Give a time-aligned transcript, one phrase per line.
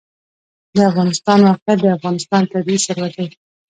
[0.75, 3.27] د افغانستان موقعیت د افغانستان طبعي ثروت دی.